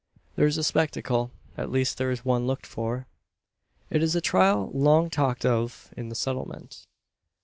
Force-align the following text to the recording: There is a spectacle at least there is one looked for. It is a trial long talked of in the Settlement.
There 0.35 0.47
is 0.47 0.57
a 0.57 0.63
spectacle 0.63 1.29
at 1.55 1.69
least 1.69 1.99
there 1.99 2.09
is 2.09 2.25
one 2.25 2.47
looked 2.47 2.65
for. 2.65 3.05
It 3.91 4.01
is 4.01 4.15
a 4.15 4.19
trial 4.19 4.71
long 4.73 5.11
talked 5.11 5.45
of 5.45 5.93
in 5.95 6.09
the 6.09 6.15
Settlement. 6.15 6.87